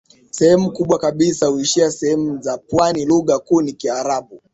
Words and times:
Sehemu 0.31 0.71
kubwa 0.73 0.99
kabisa 0.99 1.47
huishi 1.47 1.91
sehemu 1.91 2.41
za 2.41 2.57
pwani 2.57 3.05
Lugha 3.05 3.39
kuu 3.39 3.61
ni 3.61 3.73
Kiarabu 3.73 4.41